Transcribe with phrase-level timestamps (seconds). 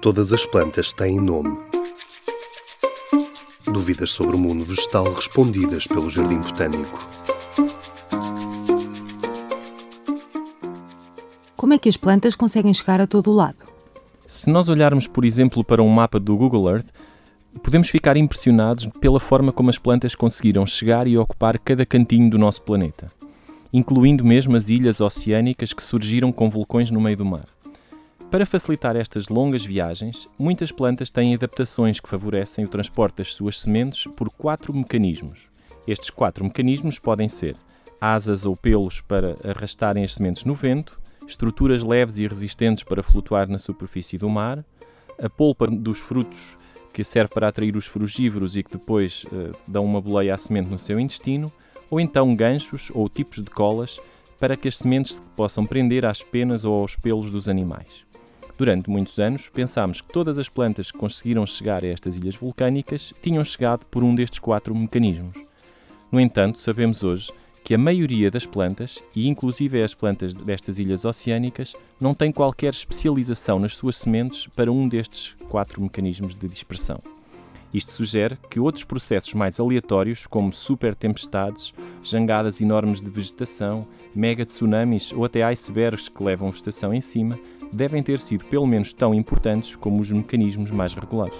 [0.00, 1.58] Todas as plantas têm nome.
[3.64, 7.08] Dúvidas sobre o mundo vegetal respondidas pelo Jardim Botânico.
[11.56, 13.64] Como é que as plantas conseguem chegar a todo o lado?
[14.24, 16.86] Se nós olharmos, por exemplo, para um mapa do Google Earth,
[17.60, 22.38] podemos ficar impressionados pela forma como as plantas conseguiram chegar e ocupar cada cantinho do
[22.38, 23.10] nosso planeta,
[23.72, 27.57] incluindo mesmo as ilhas oceânicas que surgiram com vulcões no meio do mar.
[28.30, 33.58] Para facilitar estas longas viagens, muitas plantas têm adaptações que favorecem o transporte das suas
[33.58, 35.50] sementes por quatro mecanismos.
[35.86, 37.56] Estes quatro mecanismos podem ser
[37.98, 43.48] asas ou pelos para arrastarem as sementes no vento, estruturas leves e resistentes para flutuar
[43.48, 44.62] na superfície do mar,
[45.18, 46.58] a polpa dos frutos
[46.92, 50.68] que serve para atrair os frugívoros e que depois uh, dão uma boleia à semente
[50.68, 51.50] no seu intestino,
[51.90, 53.98] ou então ganchos ou tipos de colas
[54.38, 58.07] para que as sementes se possam prender às penas ou aos pelos dos animais.
[58.58, 63.14] Durante muitos anos, pensámos que todas as plantas que conseguiram chegar a estas ilhas vulcânicas
[63.22, 65.38] tinham chegado por um destes quatro mecanismos.
[66.10, 67.30] No entanto, sabemos hoje
[67.62, 72.70] que a maioria das plantas, e inclusive as plantas destas ilhas oceânicas, não tem qualquer
[72.70, 77.00] especialização nas suas sementes para um destes quatro mecanismos de dispersão.
[77.72, 81.72] Isto sugere que outros processos mais aleatórios, como super tempestades,
[82.02, 87.38] jangadas enormes de vegetação, mega tsunamis ou até icebergs que levam vegetação em cima,
[87.72, 91.38] devem ter sido pelo menos tão importantes como os mecanismos mais regulares.